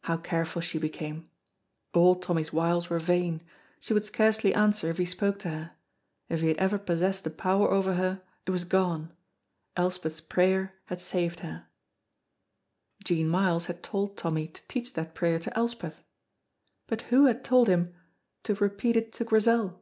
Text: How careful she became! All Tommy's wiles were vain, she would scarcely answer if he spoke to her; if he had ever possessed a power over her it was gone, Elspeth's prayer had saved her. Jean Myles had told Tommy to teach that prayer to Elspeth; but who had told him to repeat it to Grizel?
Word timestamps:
How 0.00 0.16
careful 0.16 0.60
she 0.62 0.80
became! 0.80 1.30
All 1.94 2.16
Tommy's 2.16 2.52
wiles 2.52 2.90
were 2.90 2.98
vain, 2.98 3.40
she 3.78 3.94
would 3.94 4.04
scarcely 4.04 4.52
answer 4.52 4.88
if 4.90 4.98
he 4.98 5.04
spoke 5.04 5.38
to 5.38 5.50
her; 5.50 5.70
if 6.28 6.40
he 6.40 6.48
had 6.48 6.56
ever 6.56 6.76
possessed 6.76 7.24
a 7.28 7.30
power 7.30 7.70
over 7.70 7.94
her 7.94 8.20
it 8.46 8.50
was 8.50 8.64
gone, 8.64 9.12
Elspeth's 9.76 10.20
prayer 10.20 10.74
had 10.86 11.00
saved 11.00 11.38
her. 11.38 11.68
Jean 13.04 13.28
Myles 13.28 13.66
had 13.66 13.80
told 13.80 14.16
Tommy 14.16 14.48
to 14.48 14.66
teach 14.66 14.94
that 14.94 15.14
prayer 15.14 15.38
to 15.38 15.56
Elspeth; 15.56 16.02
but 16.88 17.02
who 17.02 17.26
had 17.26 17.44
told 17.44 17.68
him 17.68 17.94
to 18.42 18.56
repeat 18.56 18.96
it 18.96 19.12
to 19.12 19.24
Grizel? 19.24 19.80